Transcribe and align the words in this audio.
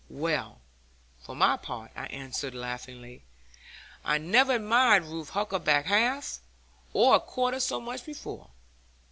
'Well, 0.09 0.61
for 1.19 1.35
my 1.35 1.57
part,' 1.57 1.91
I 1.95 2.07
answered, 2.07 2.55
laughing, 2.55 3.21
'I 4.03 4.17
never 4.17 4.55
admired 4.55 5.03
Ruth 5.03 5.29
Huckaback 5.29 5.85
half, 5.85 6.39
or 6.91 7.13
a 7.13 7.19
quarter 7.19 7.59
so 7.59 7.79
much 7.79 8.03
before. 8.03 8.49